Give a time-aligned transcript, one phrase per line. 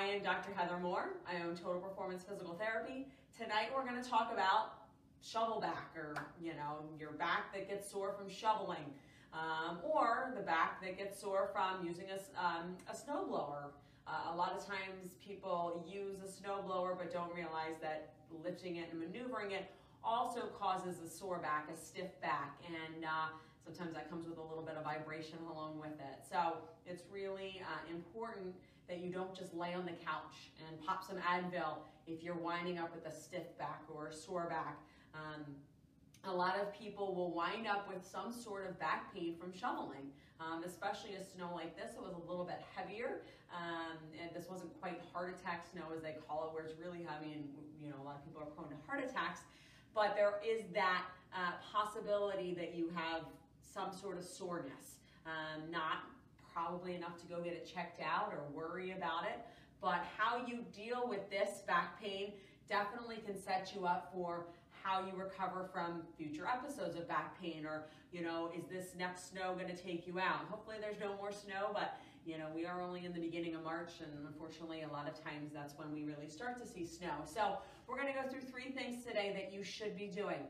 [0.00, 0.54] I am Dr.
[0.54, 1.10] Heather Moore.
[1.28, 3.06] I own Total Performance Physical Therapy.
[3.36, 4.86] Tonight we're going to talk about
[5.20, 8.94] shovel back or, you know, your back that gets sore from shoveling
[9.34, 13.72] um, or the back that gets sore from using a, um, a snowblower.
[14.06, 18.88] Uh, a lot of times people use a snowblower but don't realize that lifting it
[18.90, 19.70] and maneuvering it
[20.02, 23.28] also causes a sore back, a stiff back, and uh,
[23.64, 26.24] sometimes that comes with a little bit of vibration along with it.
[26.28, 28.54] So it's really uh, important
[28.88, 32.78] that you don't just lay on the couch and pop some Advil if you're winding
[32.78, 34.78] up with a stiff back or a sore back.
[35.14, 35.44] Um,
[36.24, 40.10] a lot of people will wind up with some sort of back pain from shoveling,
[40.40, 41.92] um, especially a snow like this.
[41.96, 43.22] It was a little bit heavier,
[43.54, 47.06] um, and this wasn't quite heart attack snow as they call it, where it's really
[47.08, 47.48] heavy and
[47.80, 49.40] you know a lot of people are prone to heart attacks.
[49.94, 51.04] But there is that
[51.34, 53.22] uh, possibility that you have
[53.72, 56.04] some sort of soreness, um, not
[56.52, 59.38] probably enough to go get it checked out or worry about it,
[59.80, 62.32] but how you deal with this back pain
[62.68, 64.46] definitely can set you up for
[64.82, 69.30] how you recover from future episodes of back pain or, you know, is this next
[69.30, 70.46] snow going to take you out?
[70.48, 73.62] Hopefully there's no more snow, but you know, we are only in the beginning of
[73.62, 77.24] March and unfortunately a lot of times that's when we really start to see snow.
[77.24, 80.46] So we're going to go through three things today that you should be doing.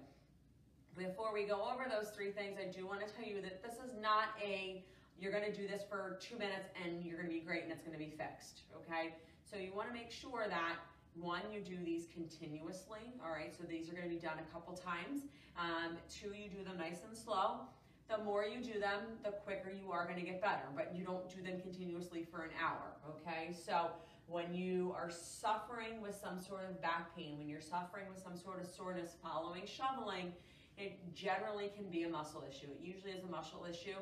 [0.96, 3.74] Before we go over those three things, I do want to tell you that this
[3.74, 4.84] is not a,
[5.18, 7.72] you're going to do this for two minutes and you're going to be great and
[7.72, 9.14] it's going to be fixed, okay?
[9.48, 10.76] So you want to make sure that
[11.14, 13.54] one, you do these continuously, all right?
[13.56, 15.22] So these are gonna be done a couple times.
[15.58, 17.62] Um, two, you do them nice and slow.
[18.08, 21.28] The more you do them, the quicker you are gonna get better, but you don't
[21.34, 23.52] do them continuously for an hour, okay?
[23.52, 23.90] So
[24.26, 28.36] when you are suffering with some sort of back pain, when you're suffering with some
[28.36, 30.32] sort of soreness following shoveling,
[30.80, 32.66] it generally can be a muscle issue.
[32.72, 34.00] It usually is a muscle issue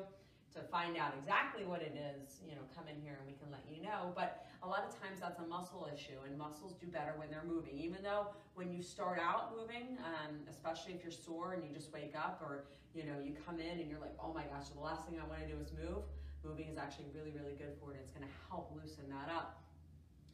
[0.55, 3.51] to find out exactly what it is, you know, come in here and we can
[3.51, 4.15] let you know.
[4.15, 7.45] But a lot of times that's a muscle issue, and muscles do better when they're
[7.45, 7.77] moving.
[7.77, 11.93] Even though when you start out moving, um, especially if you're sore and you just
[11.93, 14.81] wake up, or you know, you come in and you're like, oh my gosh, the
[14.81, 16.01] last thing I want to do is move.
[16.43, 17.99] Moving is actually really, really good for it.
[18.01, 19.61] It's going to help loosen that up.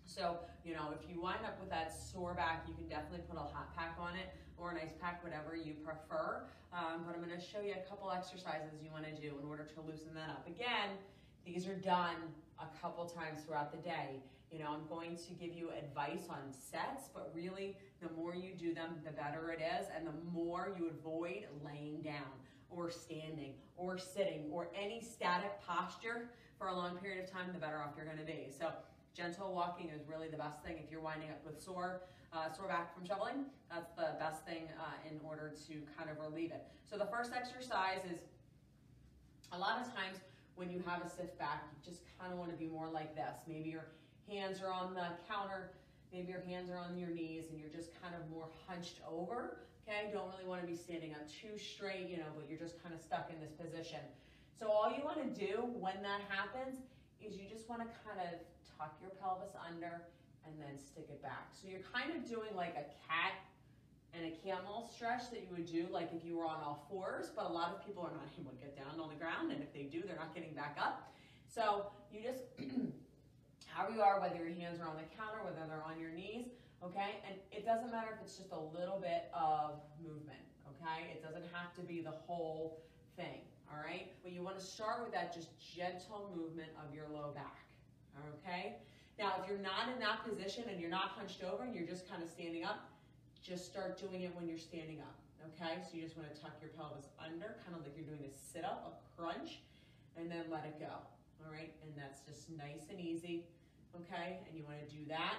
[0.05, 3.35] So, you know, if you wind up with that sore back, you can definitely put
[3.35, 6.43] a hot pack on it or an ice pack, whatever you prefer.
[6.73, 9.81] Um, but I'm gonna show you a couple exercises you wanna do in order to
[9.81, 10.47] loosen that up.
[10.47, 10.97] Again,
[11.45, 12.17] these are done
[12.59, 14.21] a couple times throughout the day.
[14.51, 18.53] You know, I'm going to give you advice on sets, but really the more you
[18.53, 22.31] do them, the better it is, and the more you avoid laying down
[22.69, 27.59] or standing or sitting or any static posture for a long period of time, the
[27.59, 28.47] better off you're gonna be.
[28.57, 28.71] So
[29.15, 32.01] gentle walking is really the best thing if you're winding up with sore
[32.35, 33.45] uh, sore back from shoveling.
[33.71, 36.67] That's the best thing uh, in order to kind of relieve it.
[36.89, 38.19] So the first exercise is
[39.53, 40.19] a lot of times
[40.55, 43.15] when you have a stiff back, you just kind of want to be more like
[43.15, 43.39] this.
[43.47, 43.87] Maybe your
[44.29, 45.71] hands are on the counter,
[46.11, 49.57] maybe your hands are on your knees and you're just kind of more hunched over.
[49.87, 52.81] Okay, don't really want to be standing up too straight, you know, but you're just
[52.81, 54.01] kind of stuck in this position.
[54.57, 56.79] So all you want to do when that happens
[57.25, 58.37] is you just want to kind of
[58.77, 60.05] tuck your pelvis under
[60.45, 61.49] and then stick it back.
[61.51, 63.33] So you're kind of doing like a cat
[64.13, 67.33] and a camel stretch that you would do like if you were on all fours,
[67.35, 69.61] but a lot of people are not able to get down on the ground, and
[69.61, 71.11] if they do, they're not getting back up.
[71.49, 72.45] So you just,
[73.67, 76.53] however you are, whether your hands are on the counter, whether they're on your knees,
[76.83, 77.19] okay?
[77.27, 81.11] And it doesn't matter if it's just a little bit of movement, okay?
[81.11, 82.83] It doesn't have to be the whole
[83.17, 84.11] thing, all right?
[84.23, 87.65] But you wanna start with that just gentle movement of your low back,
[88.35, 88.77] okay?
[89.17, 92.09] Now, if you're not in that position and you're not hunched over and you're just
[92.09, 92.89] kind of standing up,
[93.41, 95.15] just start doing it when you're standing up,
[95.47, 95.79] okay?
[95.81, 98.33] So you just want to tuck your pelvis under, kind of like you're doing a
[98.33, 99.61] sit-up, a crunch,
[100.17, 101.71] and then let it go, all right?
[101.83, 103.45] And that's just nice and easy,
[103.95, 104.39] okay?
[104.47, 105.35] And you want to do that.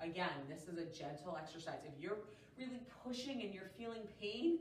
[0.00, 1.78] Again, this is a gentle exercise.
[1.86, 2.18] If you're
[2.58, 4.58] really pushing and you're feeling pain,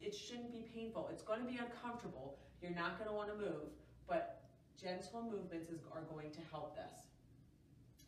[0.00, 1.08] it shouldn't be painful.
[1.10, 2.38] It's going to be uncomfortable.
[2.60, 3.72] You're not going to want to move,
[4.08, 4.42] but
[4.80, 7.08] gentle movements is, are going to help this.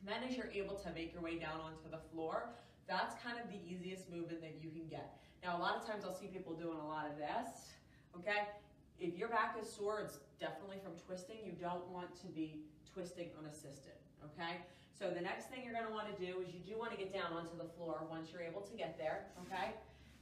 [0.04, 2.50] Then as you're able to make your way down onto the floor,
[2.86, 5.18] that's kind of the easiest movement that you can get.
[5.42, 7.74] Now, a lot of times I'll see people doing a lot of this,
[8.16, 8.46] okay?
[8.98, 11.36] If your back is sore, it's definitely from twisting.
[11.44, 12.62] You don't want to be
[12.92, 14.62] twisting unassisted, okay?
[14.98, 17.56] So the next thing you're gonna wanna do is you do wanna get down onto
[17.58, 19.74] the floor once you're able to get there, okay?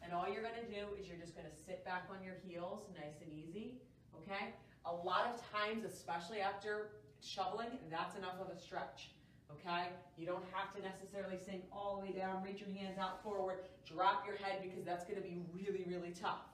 [0.04, 3.24] And all you're gonna do is you're just gonna sit back on your heels, nice
[3.24, 3.80] and easy,
[4.20, 4.52] okay?
[4.84, 6.90] A lot of times, especially after
[7.22, 9.14] shoveling, that's enough of a stretch
[9.52, 9.90] okay?
[10.16, 13.64] You don't have to necessarily sink all the way down, reach your hands out forward,
[13.84, 16.48] drop your head because that's gonna be really, really tough,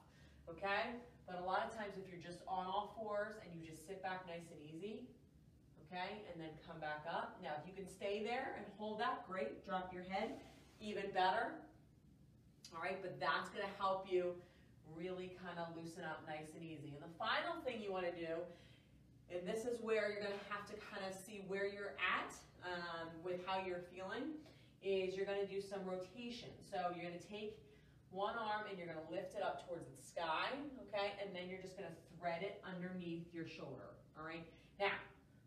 [0.49, 0.99] okay?
[1.27, 4.03] But a lot of times if you're just on all fours and you just sit
[4.03, 5.07] back nice and easy,
[5.87, 6.23] okay?
[6.33, 7.39] And then come back up.
[7.43, 9.65] Now, if you can stay there and hold that, great.
[9.67, 10.39] Drop your head,
[10.81, 11.55] even better.
[12.75, 14.35] All right, but that's gonna help you
[14.97, 16.95] really kind of loosen up nice and easy.
[16.95, 18.43] And the final thing you wanna do,
[19.31, 22.33] and this is where you're gonna have to kind of see where you're at
[22.67, 24.39] um, with how you're feeling,
[24.83, 26.49] is you're gonna do some rotation.
[26.71, 27.59] So you're gonna take
[28.11, 30.51] one arm and you're gonna lift it up towards the sky,
[30.89, 31.15] okay?
[31.23, 34.47] And then you're just gonna thread it underneath your shoulder, all right?
[34.79, 34.99] Now,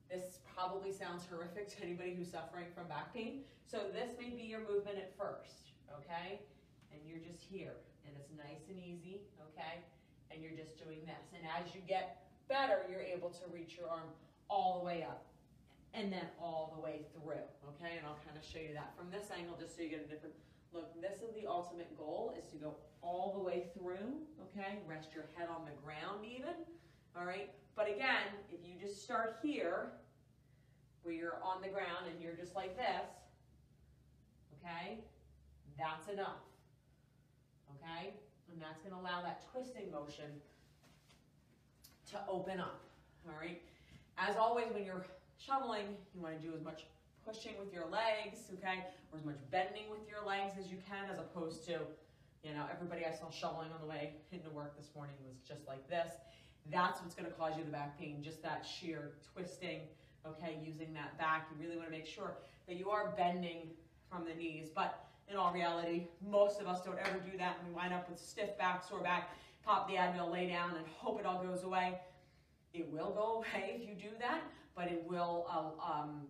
[0.09, 3.41] this probably sounds horrific to anybody who's suffering from back pain.
[3.65, 6.39] So this may be your movement at first, okay?
[6.93, 7.73] And you're just here,
[8.05, 9.81] and it's nice and easy, okay?
[10.29, 11.33] And you're just doing this.
[11.33, 14.13] And as you get better, you're able to reach your arm
[14.49, 15.25] all the way up
[15.93, 17.45] and then all the way through,
[17.75, 17.97] okay?
[17.97, 20.09] And I'll kind of show you that from this angle just so you get a
[20.09, 20.33] different
[20.73, 20.89] look.
[21.01, 24.79] This is the ultimate goal is to go all the way through, okay?
[24.87, 26.57] Rest your head on the ground even,
[27.17, 27.51] all right?
[27.75, 29.91] But again, if you just start here,
[31.03, 33.09] where you're on the ground and you're just like this,
[34.57, 34.99] okay?
[35.77, 36.41] That's enough,
[37.75, 38.13] okay?
[38.51, 40.29] And that's gonna allow that twisting motion
[42.11, 42.81] to open up,
[43.27, 43.61] all right?
[44.17, 45.05] As always, when you're
[45.37, 46.85] shoveling, you wanna do as much
[47.25, 48.85] pushing with your legs, okay?
[49.11, 51.79] Or as much bending with your legs as you can, as opposed to,
[52.43, 55.67] you know, everybody I saw shoveling on the way into work this morning was just
[55.67, 56.13] like this.
[56.71, 59.81] That's what's gonna cause you the back pain, just that sheer twisting,
[60.25, 61.49] okay, using that back.
[61.51, 62.37] You really wanna make sure
[62.67, 63.69] that you are bending
[64.09, 64.69] from the knees.
[64.73, 68.09] But in all reality, most of us don't ever do that and we wind up
[68.09, 69.29] with stiff back, sore back,
[69.65, 71.99] pop the Advil, lay down and hope it all goes away.
[72.73, 74.41] It will go away if you do that,
[74.75, 76.21] but it will uh, um,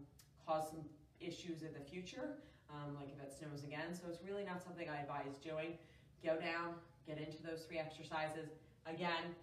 [0.46, 0.82] cause some
[1.20, 2.36] issues in the future,
[2.70, 3.94] um, like if it snows again.
[3.94, 5.78] So it's really not something I advise doing.
[6.24, 6.76] Go down,
[7.08, 8.50] get into those three exercises.
[8.86, 9.36] Again,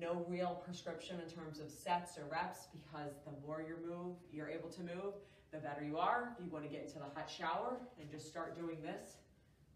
[0.00, 4.48] no real prescription in terms of sets or reps because the more you move, you're
[4.48, 5.14] able to move,
[5.52, 6.36] the better you are.
[6.42, 9.16] You want to get into the hot shower and just start doing this,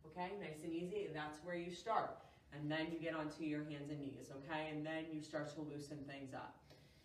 [0.07, 2.17] okay, nice and easy, and that's where you start.
[2.53, 4.71] And then you get onto your hands and knees, okay?
[4.71, 6.55] And then you start to loosen things up.